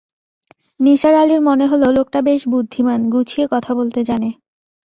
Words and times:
নিসার 0.79 1.13
আলির 1.15 1.41
মনে 1.41 1.65
হল 1.67 1.83
লোকটা 1.97 2.19
বেশ 2.21 2.41
বুদ্ধিমান, 2.47 2.99
গুছিয়ে 3.09 3.45
কথা 3.51 3.71
বলতে 3.75 3.99
জানে। 4.03 4.29